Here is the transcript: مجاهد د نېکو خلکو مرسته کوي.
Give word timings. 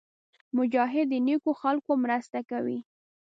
مجاهد 0.57 1.05
د 1.11 1.15
نېکو 1.27 1.51
خلکو 1.61 1.91
مرسته 2.03 2.39
کوي. 2.49 2.79